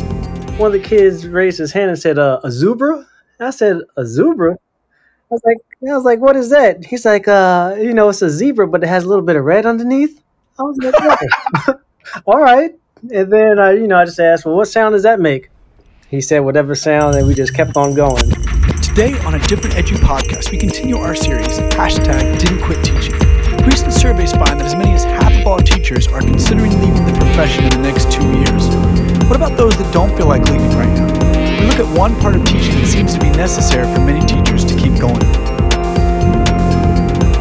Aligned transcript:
One 0.59 0.67
of 0.67 0.73
the 0.73 0.81
kids 0.81 1.29
raised 1.29 1.59
his 1.59 1.71
hand 1.71 1.91
and 1.91 1.99
said, 1.99 2.19
uh, 2.19 2.41
a 2.43 2.51
zebra? 2.51 3.07
I 3.39 3.51
said, 3.51 3.83
a 3.97 4.05
zebra? 4.05 4.55
I 4.55 4.57
was 5.31 5.43
like, 5.45 5.59
I 5.89 5.95
was 5.95 6.05
like, 6.05 6.19
what 6.19 6.35
is 6.35 6.51
that? 6.51 6.85
He's 6.85 7.05
like, 7.05 7.29
uh, 7.29 7.77
you 7.79 7.95
know, 7.95 8.09
it's 8.09 8.23
a 8.23 8.29
zebra, 8.29 8.67
but 8.67 8.83
it 8.83 8.89
has 8.89 9.05
a 9.05 9.09
little 9.09 9.25
bit 9.25 9.37
of 9.37 9.45
red 9.45 9.67
underneath. 9.67 10.21
I 10.59 10.65
was 10.65 10.77
like, 10.79 10.95
oh. 10.99 11.17
all 12.27 12.41
right. 12.41 12.73
And 13.13 13.33
then, 13.33 13.61
I, 13.61 13.75
you 13.75 13.87
know, 13.87 13.99
I 13.99 14.07
just 14.07 14.19
asked, 14.19 14.45
well, 14.45 14.57
what 14.57 14.67
sound 14.67 14.95
does 14.95 15.05
that 15.05 15.21
make? 15.21 15.51
He 16.09 16.21
said, 16.21 16.41
whatever 16.41 16.75
sound, 16.75 17.15
and 17.15 17.29
we 17.29 17.35
just 17.35 17.55
kept 17.55 17.77
on 17.77 17.95
going. 17.95 18.33
Today 18.95 19.19
on 19.27 19.35
a 19.35 19.41
Different 19.49 19.75
Edu 19.75 19.97
podcast, 19.97 20.53
we 20.53 20.57
continue 20.57 20.99
our 20.99 21.17
series, 21.17 21.59
hashtag 21.75 22.39
Didn't 22.39 22.63
Quit 22.63 22.85
Teaching. 22.85 23.19
Recent 23.67 23.93
surveys 23.93 24.31
find 24.31 24.61
that 24.61 24.67
as 24.67 24.77
many 24.77 24.93
as 24.93 25.03
half 25.03 25.33
of 25.35 25.45
all 25.49 25.59
teachers 25.59 26.07
are 26.07 26.21
considering 26.21 26.71
leaving 26.81 27.05
the 27.05 27.13
profession 27.19 27.65
in 27.65 27.71
the 27.71 27.79
next 27.79 28.13
two 28.13 28.23
years. 28.23 28.69
What 29.27 29.35
about 29.35 29.59
those 29.59 29.77
that 29.79 29.93
don't 29.93 30.17
feel 30.17 30.29
like 30.29 30.49
leaving 30.49 30.71
right 30.79 30.87
now? 30.95 31.11
We 31.59 31.67
look 31.67 31.81
at 31.81 31.99
one 31.99 32.15
part 32.21 32.37
of 32.37 32.45
teaching 32.45 32.71
that 32.77 32.87
seems 32.87 33.15
to 33.15 33.19
be 33.19 33.31
necessary 33.31 33.93
for 33.93 34.01
many 34.01 34.25
teachers 34.27 34.65
to 34.65 34.77
keep 34.77 34.95
going. 35.01 35.19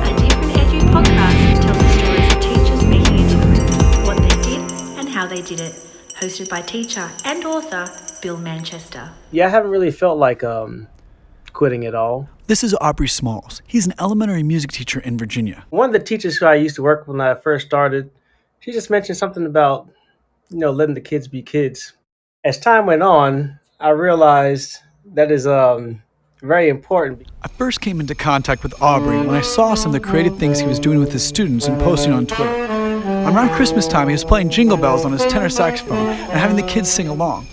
A 0.02 0.10
Different 0.18 0.58
Edu 0.58 0.82
podcast 0.90 1.62
tells 1.62 1.78
the 1.78 1.90
stories 2.02 2.34
of 2.34 2.42
teachers 2.42 2.84
making 2.84 3.26
a 3.26 3.30
difference, 3.30 4.08
what 4.08 4.18
they 4.18 4.42
did, 4.42 4.98
and 4.98 5.08
how 5.08 5.28
they 5.28 5.44
did 5.44 5.60
it. 5.60 5.76
Hosted 6.20 6.50
by 6.50 6.62
teacher 6.62 7.12
and 7.26 7.46
author 7.46 7.86
Bill 8.24 8.38
Manchester. 8.38 9.12
Yeah, 9.32 9.46
I 9.46 9.50
haven't 9.50 9.70
really 9.70 9.92
felt 9.92 10.18
like 10.18 10.44
um, 10.44 10.88
quitting 11.64 11.86
at 11.86 11.96
all. 11.96 12.28
This 12.48 12.62
is 12.62 12.76
Aubrey 12.82 13.08
Smalls. 13.08 13.62
He's 13.66 13.88
an 13.88 13.94
elementary 13.98 14.44
music 14.44 14.74
teacher 14.74 15.00
in 15.00 15.18
Virginia. 15.18 15.64
One 15.70 15.88
of 15.88 15.94
the 15.94 16.00
teachers 16.00 16.36
who 16.36 16.46
I 16.46 16.56
used 16.56 16.76
to 16.76 16.84
work 16.84 17.08
with 17.08 17.16
when 17.16 17.22
I 17.26 17.36
first 17.36 17.66
started, 17.66 18.12
she 18.60 18.74
just 18.74 18.90
mentioned 18.90 19.18
something 19.18 19.46
about, 19.46 19.90
you 20.50 20.58
know, 20.58 20.72
letting 20.72 20.94
the 20.94 21.00
kids 21.00 21.30
be 21.30 21.42
kids. 21.42 21.94
As 22.44 22.60
time 22.60 22.86
went 22.86 23.02
on, 23.02 23.58
I 23.80 23.92
realized 23.92 24.80
that 25.14 25.32
is 25.32 25.48
um, 25.48 26.04
very 26.42 26.68
important. 26.68 27.32
I 27.44 27.48
first 27.48 27.80
came 27.80 28.02
into 28.02 28.14
contact 28.14 28.62
with 28.62 28.74
Aubrey 28.82 29.20
when 29.20 29.30
I 29.34 29.40
saw 29.40 29.74
some 29.74 29.96
of 29.96 30.02
the 30.02 30.06
creative 30.06 30.38
things 30.38 30.60
he 30.60 30.68
was 30.68 30.80
doing 30.80 31.00
with 31.00 31.14
his 31.14 31.24
students 31.24 31.68
and 31.68 31.80
posting 31.80 32.12
on 32.12 32.28
Twitter. 32.28 32.66
Around 33.24 33.52
Christmas 33.52 33.88
time, 33.88 34.10
he 34.10 34.12
was 34.12 34.26
playing 34.26 34.50
jingle 34.50 34.76
bells 34.76 35.06
on 35.06 35.14
his 35.14 35.26
tenor 35.28 35.48
saxophone 35.48 36.10
and 36.10 36.38
having 36.38 36.58
the 36.58 36.64
kids 36.64 36.92
sing 36.92 37.08
along. 37.08 37.48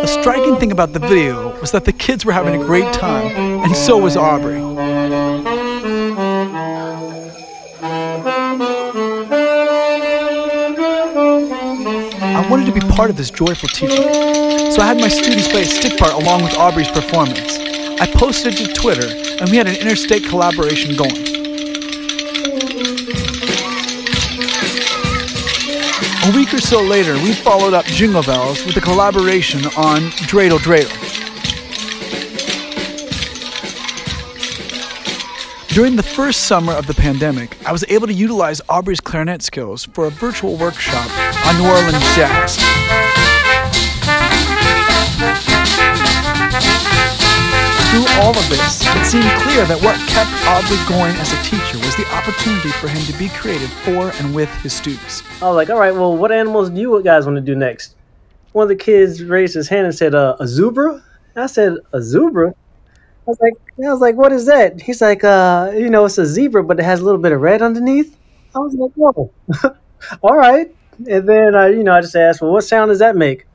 The 0.00 0.06
striking 0.06 0.56
thing 0.56 0.72
about 0.72 0.92
the 0.92 0.98
video 0.98 1.60
was 1.60 1.72
that 1.72 1.84
the 1.84 1.92
kids 1.92 2.24
were 2.24 2.32
having 2.32 2.60
a 2.60 2.64
great 2.64 2.92
time, 2.94 3.26
and 3.64 3.76
so 3.76 3.98
was 3.98 4.16
Aubrey. 4.16 4.60
I 12.22 12.46
wanted 12.50 12.66
to 12.66 12.72
be 12.72 12.80
part 12.80 13.10
of 13.10 13.16
this 13.16 13.30
joyful 13.30 13.68
teaching, 13.68 14.02
so 14.72 14.80
I 14.80 14.86
had 14.86 14.98
my 14.98 15.08
students 15.08 15.48
play 15.48 15.62
a 15.62 15.66
stick 15.66 15.98
part 15.98 16.14
along 16.14 16.44
with 16.44 16.56
Aubrey's 16.56 16.90
performance. 16.90 17.58
I 18.00 18.06
posted 18.06 18.54
it 18.54 18.66
to 18.66 18.72
Twitter, 18.72 19.06
and 19.40 19.50
we 19.50 19.56
had 19.58 19.68
an 19.68 19.76
interstate 19.76 20.24
collaboration 20.24 20.96
going. 20.96 21.39
A 26.22 26.32
week 26.36 26.52
or 26.52 26.60
so 26.60 26.82
later, 26.82 27.14
we 27.14 27.32
followed 27.32 27.72
up 27.72 27.86
Jingle 27.86 28.22
Bells 28.22 28.62
with 28.66 28.76
a 28.76 28.80
collaboration 28.80 29.64
on 29.74 30.02
Dreidel 30.28 30.58
Dreidel. 30.58 30.90
During 35.68 35.96
the 35.96 36.02
first 36.02 36.42
summer 36.42 36.74
of 36.74 36.86
the 36.86 36.92
pandemic, 36.92 37.56
I 37.66 37.72
was 37.72 37.86
able 37.88 38.06
to 38.06 38.12
utilize 38.12 38.60
Aubrey's 38.68 39.00
clarinet 39.00 39.40
skills 39.40 39.86
for 39.86 40.04
a 40.04 40.10
virtual 40.10 40.56
workshop 40.56 41.08
on 41.46 41.56
New 41.56 41.66
Orleans 41.66 42.14
jazz. 42.14 42.56
Through 47.90 48.06
all 48.20 48.36
of 48.36 48.46
this, 48.50 48.84
it 48.84 49.06
seemed 49.06 49.30
clear 49.40 49.64
that 49.64 49.80
what 49.80 49.96
kept 50.12 50.30
Aubrey 50.46 50.76
going 50.86 51.16
as 51.16 51.32
a 51.32 51.40
teacher 51.42 51.79
the 52.00 52.14
opportunity 52.14 52.70
for 52.70 52.88
him 52.88 53.02
to 53.04 53.12
be 53.18 53.28
creative 53.28 53.70
for 53.70 54.10
and 54.22 54.34
with 54.34 54.48
his 54.62 54.72
students. 54.72 55.22
I 55.42 55.48
was 55.48 55.56
like, 55.56 55.68
all 55.68 55.78
right, 55.78 55.92
well, 55.92 56.16
what 56.16 56.32
animals 56.32 56.70
do 56.70 56.80
you 56.80 57.02
guys 57.02 57.26
want 57.26 57.36
to 57.36 57.42
do 57.42 57.54
next? 57.54 57.94
One 58.52 58.62
of 58.62 58.68
the 58.70 58.76
kids 58.76 59.22
raised 59.22 59.54
his 59.54 59.68
hand 59.68 59.84
and 59.84 59.94
said, 59.94 60.14
uh, 60.14 60.34
a 60.40 60.46
zebra? 60.46 61.02
I 61.36 61.44
said, 61.44 61.76
a 61.92 62.00
zebra? 62.00 62.48
I 62.50 62.54
was 63.26 63.38
like, 63.40 63.52
I 63.86 63.92
was 63.92 64.00
like, 64.00 64.16
what 64.16 64.32
is 64.32 64.46
that? 64.46 64.80
He's 64.80 65.02
like, 65.02 65.24
uh, 65.24 65.72
you 65.74 65.90
know, 65.90 66.06
it's 66.06 66.16
a 66.16 66.24
zebra, 66.24 66.64
but 66.64 66.80
it 66.80 66.84
has 66.84 67.00
a 67.00 67.04
little 67.04 67.20
bit 67.20 67.32
of 67.32 67.40
red 67.42 67.60
underneath. 67.60 68.16
I 68.54 68.60
was 68.60 68.74
like, 68.74 68.92
whoa, 68.94 69.30
all 70.22 70.36
right. 70.36 70.74
And 71.06 71.28
then 71.28 71.54
I, 71.54 71.68
you 71.68 71.84
know, 71.84 71.92
I 71.92 72.00
just 72.00 72.16
asked, 72.16 72.40
well, 72.40 72.50
what 72.50 72.64
sound 72.64 72.88
does 72.88 73.00
that 73.00 73.14
make? 73.14 73.46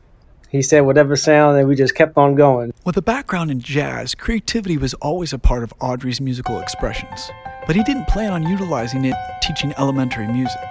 He 0.49 0.61
said 0.61 0.81
whatever 0.81 1.15
sound, 1.15 1.57
and 1.57 1.67
we 1.67 1.75
just 1.75 1.95
kept 1.95 2.15
on 2.17 2.35
going. 2.35 2.73
With 2.85 2.95
a 2.95 3.01
background 3.01 3.51
in 3.51 3.59
jazz, 3.59 4.15
creativity 4.15 4.77
was 4.77 4.93
always 4.95 5.33
a 5.33 5.39
part 5.39 5.63
of 5.63 5.73
Aubrey's 5.81 6.21
musical 6.21 6.59
expressions, 6.59 7.29
but 7.65 7.75
he 7.75 7.83
didn't 7.83 8.07
plan 8.07 8.31
on 8.31 8.43
utilizing 8.43 9.05
it 9.05 9.15
teaching 9.41 9.73
elementary 9.77 10.27
music. 10.27 10.61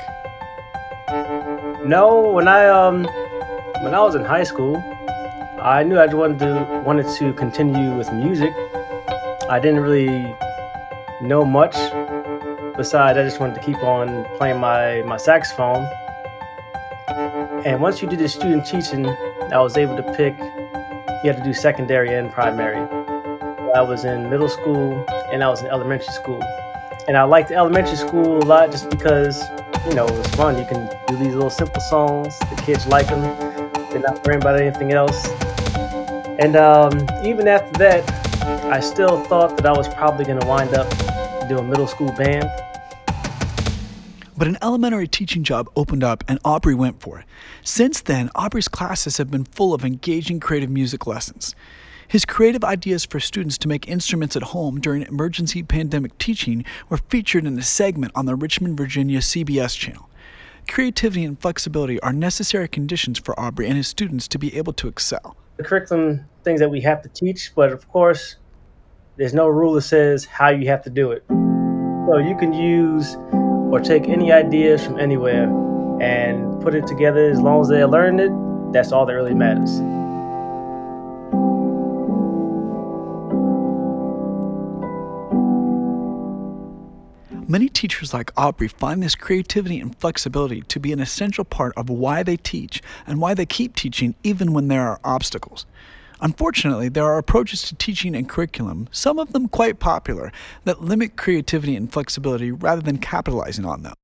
No, 1.85 2.31
when 2.33 2.49
I 2.49 2.67
um, 2.67 3.05
when 3.83 3.95
I 3.95 4.01
was 4.01 4.15
in 4.15 4.25
high 4.25 4.45
school, 4.45 4.83
I 5.61 5.83
knew 5.83 5.99
I 5.99 6.07
wanted 6.07 6.39
to 6.41 6.83
wanted 6.85 7.09
to 7.17 7.33
continue 7.35 7.97
with 7.97 8.13
music. 8.13 8.53
I 9.51 9.59
didn't 9.61 9.81
really 9.81 10.35
know 11.21 11.45
much. 11.45 11.77
Besides, 12.77 13.19
I 13.19 13.23
just 13.23 13.39
wanted 13.41 13.55
to 13.57 13.61
keep 13.61 13.83
on 13.83 14.25
playing 14.37 14.59
my 14.59 15.03
my 15.03 15.17
saxophone. 15.17 15.87
And 17.65 17.81
once 17.81 18.03
you 18.03 18.09
did 18.09 18.19
the 18.19 18.29
student 18.29 18.67
teaching, 18.67 19.07
I 19.53 19.61
was 19.61 19.77
able 19.77 19.97
to 19.97 20.03
pick. 20.15 20.39
You 20.39 21.33
had 21.33 21.37
to 21.39 21.45
do 21.45 21.55
secondary 21.55 22.15
and 22.15 22.31
primary. 22.31 22.77
I 23.75 23.81
was 23.81 24.05
in 24.05 24.31
middle 24.31 24.49
school 24.49 25.05
and 25.33 25.43
I 25.43 25.49
was 25.49 25.63
in 25.63 25.69
elementary 25.69 26.13
school, 26.13 26.41
and 27.07 27.17
I 27.17 27.25
liked 27.25 27.51
elementary 27.51 27.97
school 27.97 28.39
a 28.39 28.47
lot 28.47 28.71
just 28.71 28.89
because 28.89 29.43
you 29.87 29.95
know 29.95 30.07
it 30.07 30.13
was 30.17 30.27
fun. 30.35 30.59
You 30.59 30.65
can 30.65 30.89
do 31.07 31.17
these 31.17 31.35
little 31.35 31.51
simple 31.51 31.81
songs. 31.81 32.39
The 32.39 32.63
kids 32.65 32.87
like 32.87 33.09
them. 33.09 33.23
They're 33.91 34.01
not 34.01 34.25
worrying 34.27 34.43
about 34.43 34.61
anything 34.61 34.93
else. 34.93 35.29
And 36.39 36.57
um, 36.57 36.93
even 37.25 37.47
after 37.47 37.79
that, 37.79 38.11
I 38.65 38.81
still 38.81 39.23
thought 39.25 39.57
that 39.57 39.67
I 39.67 39.73
was 39.73 39.89
probably 39.89 40.25
going 40.25 40.41
to 40.41 40.47
wind 40.47 40.75
up 40.75 40.89
doing 41.49 41.69
middle 41.69 41.87
school 41.87 42.11
band. 42.13 42.51
But 44.37 44.49
an 44.49 44.59
elementary 44.63 45.07
teaching 45.07 45.45
job 45.45 45.71
opened 45.77 46.03
up 46.03 46.25
and 46.27 46.41
Aubrey 46.45 46.75
went 46.75 47.01
for 47.01 47.21
it. 47.21 47.27
Since 47.63 48.01
then, 48.01 48.31
Aubrey's 48.35 48.67
classes 48.67 49.19
have 49.19 49.31
been 49.31 49.45
full 49.45 49.75
of 49.75 49.85
engaging 49.85 50.41
creative 50.41 50.71
music 50.71 51.07
lessons. 51.07 51.55
His 52.09 52.25
creative 52.25 52.65
ideas 52.65 53.05
for 53.05 53.21
students 53.21 53.59
to 53.59 53.69
make 53.69 53.89
instruments 53.89 54.37
at 54.37 54.43
home 54.43 54.81
during 54.81 55.03
emergency 55.03 55.63
pandemic 55.63 56.17
teaching 56.19 56.65
were 56.89 56.99
featured 57.09 57.47
in 57.47 57.59
a 57.59 57.63
segment 57.63 58.13
on 58.15 58.27
the 58.27 58.35
Richmond, 58.35 58.77
Virginia 58.77 59.21
CBS 59.21 59.77
channel. 59.77 60.09
Creativity 60.69 61.25
and 61.25 61.39
flexibility 61.39 62.01
are 62.01 62.13
necessary 62.13 62.69
conditions 62.69 63.19
for 63.19 63.39
Aubrey 63.39 63.67
and 63.67 63.77
his 63.77 63.89
students 63.89 64.27
to 64.29 64.39
be 64.39 64.57
able 64.57 64.73
to 64.75 64.89
excel. 64.89 65.37
The 65.57 65.65
curriculum 65.65 66.25
things 66.43 66.61
that 66.61 66.71
we 66.71 66.81
have 66.83 67.03
to 67.03 67.09
teach, 67.09 67.53
but 67.55 67.73
of 67.73 67.89
course, 67.89 68.37
there's 69.17 69.35
no 69.35 69.47
rule 69.47 69.75
that 69.75 69.83
says 69.83 70.25
how 70.25 70.49
you 70.49 70.67
have 70.69 70.83
to 70.83 70.91
do 70.91 71.13
it. 71.13 71.25
So 71.29 72.19
you 72.19 72.37
can 72.37 72.53
use 72.53 73.17
or 73.73 73.81
take 73.81 74.09
any 74.09 74.33
ideas 74.33 74.85
from 74.85 74.99
anywhere 74.99 75.45
and 76.01 76.61
put 76.63 76.75
it 76.75 76.87
together 76.87 77.31
as 77.31 77.41
long 77.41 77.61
as 77.61 77.69
they 77.69 77.85
learn 77.85 78.21
it. 78.21 78.33
That's 78.73 78.93
all 78.93 79.07
that 79.07 79.15
really 79.15 79.35
matters. 79.35 79.81
Many 87.55 87.69
teachers 87.69 88.13
like 88.13 88.33
Aubrey 88.37 88.67
find 88.67 89.01
this 89.01 89.15
creativity 89.15 89.79
and 89.79 89.97
flexibility 90.01 90.63
to 90.63 90.81
be 90.81 90.93
an 90.93 90.99
essential 90.99 91.45
part 91.45 91.73
of 91.77 91.89
why 91.89 92.25
they 92.25 92.37
teach 92.37 92.83
and 93.07 93.21
why 93.21 93.33
they 93.33 93.47
keep 93.47 93.77
teaching 93.77 94.17
even 94.25 94.53
when 94.53 94.67
there 94.67 94.83
are 94.89 94.99
obstacles. 95.05 95.65
Unfortunately, 96.21 96.89
there 96.89 97.05
are 97.05 97.17
approaches 97.17 97.63
to 97.63 97.77
teaching 97.77 98.17
and 98.17 98.29
curriculum, 98.29 98.89
some 98.91 99.21
of 99.21 99.33
them 99.33 99.47
quite 99.47 99.79
popular, 99.79 100.33
that 100.65 100.83
limit 100.83 101.17
creativity 101.17 101.77
and 101.77 101.93
flexibility 101.93 102.51
rather 102.51 102.83
than 102.83 102.99
capitalizing 102.99 103.65
on 103.65 103.85
them. 103.85 103.95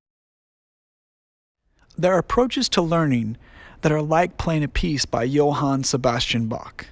There 1.98 2.14
are 2.14 2.18
approaches 2.18 2.68
to 2.68 2.82
learning 2.82 3.36
that 3.80 3.90
are 3.90 4.00
like 4.00 4.38
playing 4.38 4.62
a 4.62 4.68
piece 4.68 5.04
by 5.06 5.24
Johann 5.24 5.82
Sebastian 5.82 6.46
Bach. 6.46 6.86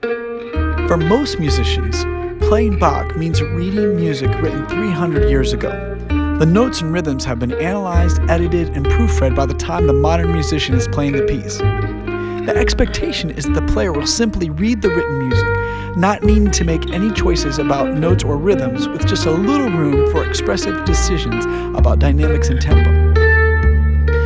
For 0.00 0.96
most 0.96 1.40
musicians, 1.40 2.04
playing 2.46 2.78
Bach 2.78 3.16
means 3.16 3.42
reading 3.42 3.96
music 3.96 4.30
written 4.40 4.64
300 4.68 5.28
years 5.28 5.52
ago. 5.52 5.93
The 6.38 6.46
notes 6.46 6.80
and 6.80 6.92
rhythms 6.92 7.24
have 7.26 7.38
been 7.38 7.52
analyzed, 7.52 8.20
edited, 8.28 8.70
and 8.70 8.84
proofread 8.84 9.36
by 9.36 9.46
the 9.46 9.54
time 9.54 9.86
the 9.86 9.92
modern 9.92 10.32
musician 10.32 10.74
is 10.74 10.88
playing 10.88 11.12
the 11.12 11.22
piece. 11.22 11.58
The 11.58 12.54
expectation 12.56 13.30
is 13.30 13.44
that 13.44 13.54
the 13.54 13.72
player 13.72 13.92
will 13.92 14.04
simply 14.04 14.50
read 14.50 14.82
the 14.82 14.88
written 14.88 15.28
music, 15.28 15.96
not 15.96 16.24
needing 16.24 16.50
to 16.50 16.64
make 16.64 16.90
any 16.90 17.12
choices 17.12 17.60
about 17.60 17.94
notes 17.94 18.24
or 18.24 18.36
rhythms, 18.36 18.88
with 18.88 19.06
just 19.06 19.26
a 19.26 19.30
little 19.30 19.70
room 19.70 20.10
for 20.10 20.28
expressive 20.28 20.84
decisions 20.84 21.44
about 21.78 22.00
dynamics 22.00 22.48
and 22.48 22.60
tempo. 22.60 22.90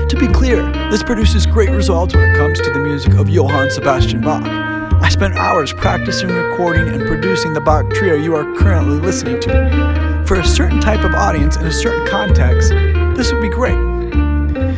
To 0.09 0.17
be 0.17 0.29
clear, 0.29 0.63
this 0.91 1.03
produces 1.03 1.45
great 1.45 1.69
results 1.69 2.15
when 2.15 2.31
it 2.31 2.39
comes 2.39 2.59
to 2.63 2.71
the 2.71 2.81
music 2.81 3.17
of 3.17 3.29
Johann 3.29 3.71
Sebastian 3.71 4.23
Bach. 4.23 4.43
I 4.47 5.11
spent 5.11 5.35
hours 5.35 5.75
practicing 5.75 6.31
recording 6.31 6.89
and 6.89 7.07
producing 7.07 7.53
the 7.53 7.61
Bach 7.61 7.91
trio 7.91 8.15
you 8.15 8.35
are 8.35 8.51
currently 8.57 8.99
listening 8.99 9.41
to. 9.43 10.08
For 10.29 10.39
a 10.39 10.47
certain 10.47 10.79
type 10.79 11.05
of 11.05 11.15
audience 11.15 11.57
in 11.57 11.65
a 11.65 11.73
certain 11.73 12.07
context, 12.07 12.69
this 13.17 13.33
would 13.33 13.41
be 13.41 13.49
great. 13.49 13.79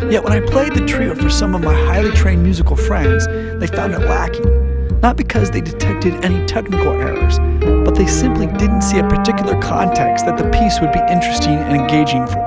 Yet 0.08 0.22
when 0.22 0.32
I 0.32 0.38
played 0.38 0.74
the 0.74 0.86
trio 0.86 1.12
for 1.16 1.28
some 1.28 1.56
of 1.56 1.60
my 1.60 1.74
highly 1.74 2.12
trained 2.12 2.44
musical 2.44 2.76
friends, 2.76 3.26
they 3.58 3.66
found 3.66 3.92
it 3.92 3.98
lacking. 3.98 5.00
Not 5.00 5.16
because 5.16 5.50
they 5.50 5.60
detected 5.60 6.24
any 6.24 6.46
technical 6.46 6.92
errors, 6.92 7.40
but 7.84 7.96
they 7.96 8.06
simply 8.06 8.46
didn't 8.46 8.82
see 8.82 9.00
a 9.00 9.08
particular 9.08 9.60
context 9.60 10.24
that 10.24 10.38
the 10.38 10.48
piece 10.50 10.80
would 10.80 10.92
be 10.92 11.00
interesting 11.10 11.56
and 11.56 11.74
engaging 11.74 12.28
for. 12.28 12.46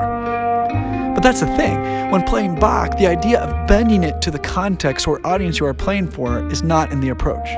But 1.13 1.23
that's 1.23 1.41
the 1.41 1.57
thing, 1.57 2.09
when 2.09 2.23
playing 2.23 2.55
Bach, 2.55 2.97
the 2.97 3.07
idea 3.07 3.41
of 3.41 3.67
bending 3.67 4.05
it 4.05 4.21
to 4.21 4.31
the 4.31 4.39
context 4.39 5.09
or 5.09 5.19
audience 5.27 5.59
you 5.59 5.65
are 5.65 5.73
playing 5.73 6.07
for 6.07 6.49
is 6.49 6.63
not 6.63 6.93
in 6.93 7.01
the 7.01 7.09
approach. 7.09 7.49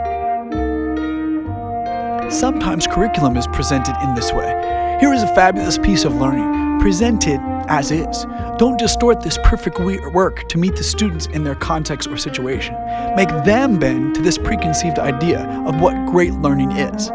Sometimes 2.33 2.88
curriculum 2.88 3.38
is 3.38 3.45
presented 3.45 3.95
in 4.01 4.15
this 4.15 4.33
way. 4.33 4.85
Here 5.00 5.13
is 5.13 5.24
a 5.24 5.36
fabulous 5.36 5.77
piece 5.77 6.06
of 6.06 6.15
learning, 6.15 6.80
presented 6.80 7.42
as 7.68 7.92
is. 7.92 8.25
Don't 8.57 8.80
distort 8.80 9.21
this 9.21 9.38
perfect 9.44 9.77
work 9.77 10.47
to 10.47 10.57
meet 10.57 10.77
the 10.77 10.83
students 10.83 11.25
in 11.27 11.44
their 11.44 11.56
context 11.56 12.07
or 12.07 12.15
situation. 12.15 12.75
Make 13.13 13.27
them 13.44 13.77
bend 13.77 14.15
to 14.15 14.21
this 14.21 14.38
preconceived 14.38 14.97
idea 14.97 15.45
of 15.68 15.81
what 15.81 15.94
great 16.06 16.31
learning 16.36 16.71
is. 16.71 17.12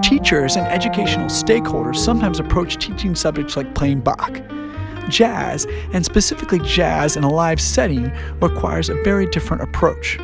Teachers 0.00 0.54
and 0.54 0.66
educational 0.68 1.26
stakeholders 1.26 1.96
sometimes 1.96 2.38
approach 2.38 2.76
teaching 2.78 3.16
subjects 3.16 3.56
like 3.56 3.74
playing 3.74 4.00
Bach. 4.00 4.40
Jazz, 5.08 5.66
and 5.92 6.04
specifically 6.04 6.60
jazz 6.60 7.16
in 7.16 7.24
a 7.24 7.30
live 7.30 7.60
setting, 7.60 8.12
requires 8.40 8.88
a 8.88 8.94
very 9.02 9.26
different 9.26 9.64
approach. 9.64 10.18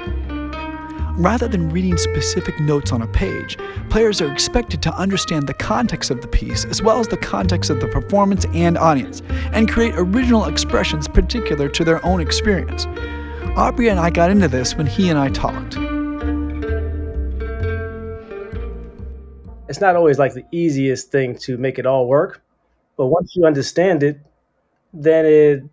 Rather 1.19 1.49
than 1.49 1.69
reading 1.70 1.97
specific 1.97 2.61
notes 2.61 2.93
on 2.93 3.03
a 3.03 3.06
page, 3.09 3.59
players 3.91 4.20
are 4.20 4.31
expected 4.31 4.81
to 4.81 4.94
understand 4.94 5.49
the 5.49 5.55
context 5.55 6.12
of 6.12 6.20
the 6.20 6.29
piece 6.29 6.65
as 6.67 6.81
well 6.81 7.00
as 7.00 7.09
the 7.09 7.17
context 7.17 7.70
of 7.70 7.81
the 7.81 7.88
performance 7.88 8.47
and 8.55 8.79
audience, 8.79 9.20
and 9.53 9.69
create 9.69 9.94
original 9.97 10.44
expressions 10.44 11.09
particular 11.09 11.69
to 11.69 11.82
their 11.82 12.05
own 12.06 12.20
experience. 12.20 12.87
Aubrey 13.56 13.88
and 13.88 13.99
I 13.99 14.11
got 14.11 14.31
into 14.31 14.47
this 14.47 14.76
when 14.76 14.87
he 14.87 15.09
and 15.09 15.19
I 15.19 15.29
talked. 15.31 15.76
It's 19.69 19.81
not 19.81 19.97
always 19.97 20.21
like 20.21 20.35
the 20.35 20.44
easiest 20.53 21.11
thing 21.11 21.37
to 21.38 21.59
make 21.59 21.81
it 21.81 21.87
all 21.87 22.06
work, 22.06 22.44
but 22.97 23.06
once 23.06 23.35
you 23.35 23.44
understand 23.44 24.05
it, 24.05 24.21
then 24.93 25.26
it 25.26 25.64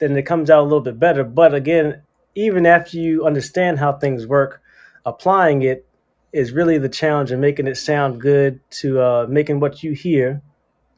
then 0.00 0.18
it 0.18 0.24
comes 0.24 0.50
out 0.50 0.60
a 0.60 0.64
little 0.64 0.82
bit 0.82 0.98
better. 0.98 1.24
But 1.24 1.54
again, 1.54 2.02
even 2.34 2.66
after 2.66 2.98
you 2.98 3.24
understand 3.24 3.78
how 3.78 3.94
things 3.94 4.26
work, 4.26 4.60
applying 5.06 5.62
it 5.62 5.86
is 6.32 6.52
really 6.52 6.76
the 6.76 6.88
challenge 6.88 7.30
of 7.30 7.38
making 7.38 7.66
it 7.66 7.76
sound 7.76 8.20
good 8.20 8.60
to 8.70 9.00
uh, 9.00 9.26
making 9.28 9.60
what 9.60 9.82
you 9.82 9.92
hear 9.92 10.42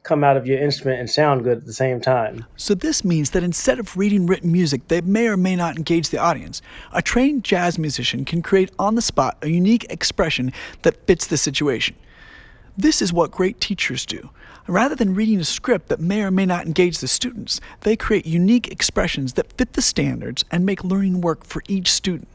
come 0.03 0.23
out 0.23 0.35
of 0.35 0.47
your 0.47 0.57
instrument 0.59 0.99
and 0.99 1.09
sound 1.09 1.43
good 1.43 1.59
at 1.59 1.65
the 1.65 1.73
same 1.73 2.01
time. 2.01 2.45
So, 2.55 2.73
this 2.73 3.05
means 3.05 3.29
that 3.31 3.43
instead 3.43 3.79
of 3.79 3.95
reading 3.95 4.25
written 4.25 4.51
music 4.51 4.87
that 4.87 5.05
may 5.05 5.27
or 5.27 5.37
may 5.37 5.55
not 5.55 5.77
engage 5.77 6.09
the 6.09 6.17
audience, 6.17 6.61
a 6.91 7.01
trained 7.01 7.43
jazz 7.43 7.77
musician 7.77 8.25
can 8.25 8.41
create 8.41 8.71
on 8.79 8.95
the 8.95 9.01
spot 9.01 9.37
a 9.41 9.49
unique 9.49 9.85
expression 9.89 10.51
that 10.81 11.05
fits 11.05 11.27
the 11.27 11.37
situation. 11.37 11.95
This 12.75 13.01
is 13.01 13.13
what 13.13 13.31
great 13.31 13.59
teachers 13.59 14.05
do. 14.05 14.29
Rather 14.65 14.95
than 14.95 15.15
reading 15.15 15.39
a 15.39 15.43
script 15.43 15.89
that 15.89 15.99
may 15.99 16.21
or 16.21 16.31
may 16.31 16.45
not 16.45 16.65
engage 16.65 16.99
the 16.99 17.07
students, 17.07 17.59
they 17.81 17.95
create 17.95 18.25
unique 18.25 18.69
expressions 18.69 19.33
that 19.33 19.51
fit 19.53 19.73
the 19.73 19.81
standards 19.81 20.45
and 20.49 20.65
make 20.65 20.83
learning 20.83 21.21
work 21.21 21.43
for 21.43 21.61
each 21.67 21.91
student. 21.91 22.27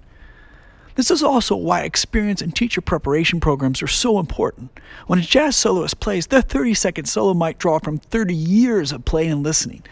This 0.95 1.11
is 1.11 1.23
also 1.23 1.57
why 1.57 1.83
experience 1.83 2.41
and 2.41 2.55
teacher 2.55 2.81
preparation 2.81 3.41
programs 3.41 3.83
are 3.83 3.89
so 3.89 4.19
important. 4.19 4.79
When 5.07 5.19
a 5.19 5.23
jazz 5.23 5.57
soloist 5.57 6.01
plays, 6.01 6.29
their 6.29 6.43
30 6.43 6.75
second 6.75 7.07
solo 7.07 7.35
might 7.35 7.59
draw 7.59 7.79
from 7.79 7.99
30 7.99 8.35
years 8.35 8.93
of 8.93 9.05
playing 9.05 9.33
and 9.33 9.43
listening. 9.43 9.83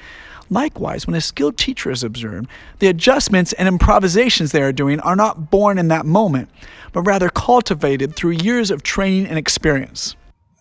Likewise, 0.50 1.06
when 1.06 1.16
a 1.16 1.20
skilled 1.20 1.56
teacher 1.56 1.90
is 1.90 2.04
observed, 2.04 2.46
the 2.78 2.86
adjustments 2.86 3.52
and 3.54 3.66
improvisations 3.66 4.52
they 4.52 4.62
are 4.62 4.72
doing 4.72 5.00
are 5.00 5.16
not 5.16 5.50
born 5.50 5.78
in 5.78 5.88
that 5.88 6.04
moment, 6.04 6.50
but 6.92 7.02
rather 7.02 7.30
cultivated 7.30 8.14
through 8.14 8.32
years 8.32 8.70
of 8.70 8.82
training 8.82 9.26
and 9.26 9.38
experience. 9.38 10.14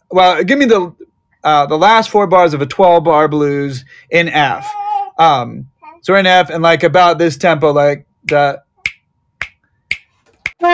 Well, 0.10 0.44
give 0.44 0.58
me 0.58 0.66
the 0.66 0.96
uh, 1.44 1.66
the 1.66 1.78
last 1.78 2.10
four 2.10 2.28
bars 2.28 2.54
of 2.54 2.62
a 2.62 2.66
12 2.66 3.04
bar 3.04 3.28
blues 3.28 3.84
in 4.12 4.30
F. 4.30 4.72
Um, 5.18 5.70
so 6.02 6.16
in 6.16 6.26
F 6.26 6.50
and 6.50 6.64
like 6.64 6.84
about 6.84 7.18
this 7.18 7.36
tempo, 7.36 7.72
like 7.72 8.06
the 8.26 8.62
this 10.62 10.70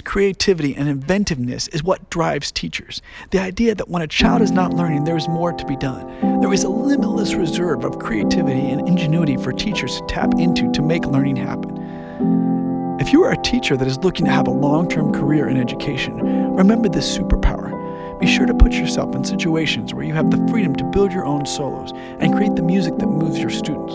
creativity 0.00 0.74
and 0.74 0.88
inventiveness 0.88 1.68
is 1.68 1.84
what 1.84 2.08
drives 2.08 2.50
teachers. 2.50 3.02
The 3.30 3.38
idea 3.38 3.74
that 3.74 3.90
when 3.90 4.00
a 4.00 4.06
child 4.06 4.40
is 4.40 4.50
not 4.50 4.72
learning, 4.72 5.04
there 5.04 5.18
is 5.18 5.28
more 5.28 5.52
to 5.52 5.66
be 5.66 5.76
done. 5.76 6.40
There 6.40 6.54
is 6.54 6.64
a 6.64 6.70
limitless 6.70 7.34
reserve 7.34 7.84
of 7.84 7.98
creativity 7.98 8.70
and 8.70 8.88
ingenuity 8.88 9.36
for 9.36 9.52
teachers 9.52 10.00
to 10.00 10.06
tap 10.06 10.32
into 10.38 10.72
to 10.72 10.80
make 10.80 11.04
learning 11.04 11.36
happen. 11.36 11.76
If 12.98 13.12
you 13.12 13.24
are 13.24 13.32
a 13.32 13.42
teacher 13.42 13.76
that 13.76 13.86
is 13.86 13.98
looking 13.98 14.24
to 14.24 14.32
have 14.32 14.48
a 14.48 14.52
long 14.52 14.88
term 14.88 15.12
career 15.12 15.48
in 15.48 15.58
education, 15.58 16.16
remember 16.56 16.88
this 16.88 17.18
superpower. 17.18 17.57
Be 18.20 18.26
sure 18.26 18.46
to 18.46 18.54
put 18.54 18.72
yourself 18.72 19.14
in 19.14 19.22
situations 19.22 19.94
where 19.94 20.04
you 20.04 20.12
have 20.12 20.32
the 20.32 20.44
freedom 20.50 20.74
to 20.74 20.84
build 20.84 21.12
your 21.12 21.24
own 21.24 21.46
solos 21.46 21.92
and 22.18 22.34
create 22.34 22.56
the 22.56 22.62
music 22.62 22.98
that 22.98 23.06
moves 23.06 23.38
your 23.38 23.50
students. 23.50 23.94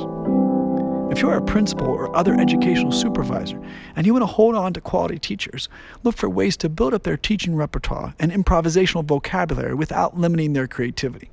If 1.11 1.21
you 1.21 1.29
are 1.29 1.37
a 1.37 1.45
principal 1.45 1.87
or 1.87 2.15
other 2.15 2.33
educational 2.39 2.93
supervisor 2.93 3.61
and 3.97 4.07
you 4.07 4.13
want 4.13 4.23
to 4.23 4.27
hold 4.27 4.55
on 4.55 4.73
to 4.73 4.81
quality 4.81 5.19
teachers, 5.19 5.67
look 6.03 6.15
for 6.15 6.29
ways 6.29 6.55
to 6.57 6.69
build 6.69 6.93
up 6.93 7.03
their 7.03 7.17
teaching 7.17 7.57
repertoire 7.57 8.15
and 8.17 8.31
improvisational 8.31 9.03
vocabulary 9.03 9.75
without 9.75 10.17
limiting 10.17 10.53
their 10.53 10.67
creativity. 10.67 11.29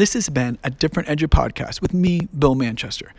This 0.00 0.14
has 0.14 0.30
been 0.30 0.56
a 0.64 0.70
Different 0.70 1.10
Edu 1.10 1.26
podcast 1.26 1.82
with 1.82 1.92
me, 1.92 2.26
Bill 2.38 2.54
Manchester. 2.54 3.12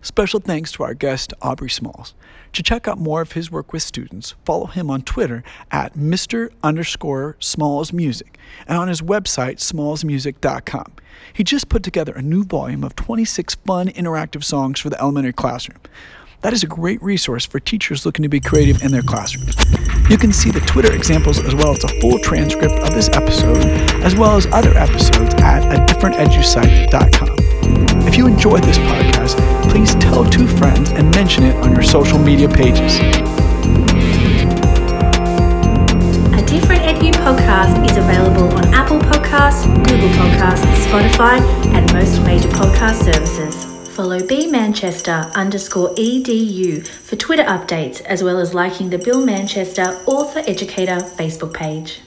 Special 0.00 0.40
thanks 0.40 0.72
to 0.72 0.82
our 0.82 0.94
guest, 0.94 1.34
Aubrey 1.42 1.68
Smalls. 1.68 2.14
To 2.54 2.62
check 2.62 2.88
out 2.88 2.96
more 2.96 3.20
of 3.20 3.32
his 3.32 3.50
work 3.50 3.74
with 3.74 3.82
students, 3.82 4.34
follow 4.46 4.64
him 4.64 4.90
on 4.90 5.02
Twitter 5.02 5.44
at 5.70 5.92
Mr. 5.92 6.48
underscore 6.62 7.36
Smalls 7.38 7.92
Music 7.92 8.38
and 8.66 8.78
on 8.78 8.88
his 8.88 9.02
website, 9.02 9.56
smallsmusic.com. 9.58 10.92
He 11.34 11.44
just 11.44 11.68
put 11.68 11.82
together 11.82 12.14
a 12.14 12.22
new 12.22 12.44
volume 12.44 12.82
of 12.82 12.96
26 12.96 13.56
fun 13.66 13.88
interactive 13.88 14.42
songs 14.42 14.80
for 14.80 14.88
the 14.88 14.98
elementary 14.98 15.34
classroom. 15.34 15.80
That 16.40 16.54
is 16.54 16.62
a 16.62 16.66
great 16.66 17.02
resource 17.02 17.44
for 17.44 17.60
teachers 17.60 18.06
looking 18.06 18.22
to 18.22 18.30
be 18.30 18.40
creative 18.40 18.82
in 18.82 18.90
their 18.90 19.02
classrooms. 19.02 19.54
You 20.12 20.18
can 20.18 20.30
see 20.30 20.50
the 20.50 20.60
Twitter 20.60 20.92
examples 20.92 21.42
as 21.42 21.54
well 21.54 21.70
as 21.70 21.84
a 21.84 21.88
full 21.88 22.18
transcript 22.18 22.74
of 22.74 22.92
this 22.92 23.08
episode, 23.14 23.64
as 24.04 24.14
well 24.14 24.36
as 24.36 24.44
other 24.52 24.76
episodes 24.76 25.32
at 25.36 25.64
a 25.64 25.78
differentedusite.com. 25.86 28.06
If 28.06 28.18
you 28.18 28.26
enjoyed 28.26 28.62
this 28.62 28.76
podcast, 28.76 29.40
please 29.70 29.94
tell 29.94 30.28
two 30.28 30.46
friends 30.46 30.90
and 30.90 31.10
mention 31.14 31.44
it 31.44 31.56
on 31.64 31.72
your 31.72 31.82
social 31.82 32.18
media 32.18 32.46
pages. 32.46 32.98
A 36.28 36.44
Different 36.44 36.82
Edu 36.82 37.10
podcast 37.24 37.82
is 37.90 37.96
available 37.96 38.54
on 38.54 38.66
Apple 38.74 38.98
Podcasts, 38.98 39.64
Google 39.64 40.10
Podcasts, 40.10 40.66
Spotify, 40.84 41.40
and 41.72 41.90
most 41.94 42.20
major 42.20 42.48
podcast 42.48 43.02
services. 43.02 43.71
Follow 43.92 44.26
B 44.26 44.46
Manchester 44.46 45.30
underscore 45.34 45.90
EDU 45.96 46.86
for 46.86 47.16
Twitter 47.16 47.42
updates 47.42 48.00
as 48.00 48.24
well 48.24 48.38
as 48.38 48.54
liking 48.54 48.88
the 48.88 48.96
Bill 48.96 49.22
Manchester 49.22 50.00
Author 50.06 50.42
Educator 50.46 50.96
Facebook 50.96 51.52
page. 51.52 52.00